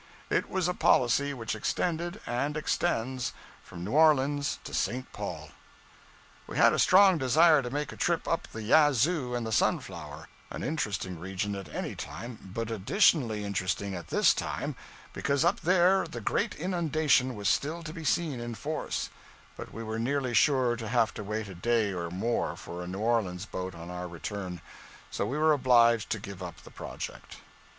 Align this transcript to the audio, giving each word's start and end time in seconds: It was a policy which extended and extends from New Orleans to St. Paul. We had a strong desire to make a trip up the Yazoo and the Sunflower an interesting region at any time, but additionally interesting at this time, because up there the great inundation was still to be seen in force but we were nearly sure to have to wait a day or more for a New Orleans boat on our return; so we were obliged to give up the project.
It 0.31 0.49
was 0.49 0.67
a 0.67 0.73
policy 0.73 1.31
which 1.31 1.53
extended 1.53 2.21
and 2.25 2.57
extends 2.57 3.33
from 3.63 3.83
New 3.83 3.91
Orleans 3.91 4.57
to 4.63 4.73
St. 4.73 5.13
Paul. 5.13 5.49
We 6.47 6.57
had 6.57 6.73
a 6.73 6.79
strong 6.79 7.19
desire 7.19 7.61
to 7.61 7.69
make 7.69 7.91
a 7.91 7.95
trip 7.95 8.27
up 8.27 8.47
the 8.47 8.63
Yazoo 8.63 9.35
and 9.35 9.45
the 9.45 9.51
Sunflower 9.51 10.27
an 10.49 10.63
interesting 10.63 11.19
region 11.19 11.55
at 11.55 11.69
any 11.71 11.93
time, 11.93 12.39
but 12.41 12.71
additionally 12.71 13.43
interesting 13.45 13.93
at 13.93 14.07
this 14.07 14.33
time, 14.33 14.75
because 15.13 15.45
up 15.45 15.59
there 15.59 16.07
the 16.07 16.19
great 16.19 16.55
inundation 16.55 17.35
was 17.35 17.47
still 17.47 17.83
to 17.83 17.93
be 17.93 18.03
seen 18.03 18.39
in 18.39 18.55
force 18.55 19.11
but 19.55 19.71
we 19.71 19.83
were 19.83 19.99
nearly 19.99 20.33
sure 20.33 20.75
to 20.77 20.87
have 20.87 21.13
to 21.13 21.23
wait 21.23 21.47
a 21.47 21.53
day 21.53 21.93
or 21.93 22.09
more 22.09 22.55
for 22.55 22.81
a 22.81 22.87
New 22.87 22.97
Orleans 22.97 23.45
boat 23.45 23.75
on 23.75 23.91
our 23.91 24.07
return; 24.07 24.61
so 25.11 25.27
we 25.27 25.37
were 25.37 25.53
obliged 25.53 26.09
to 26.09 26.17
give 26.19 26.41
up 26.41 26.63
the 26.63 26.71
project. 26.71 27.37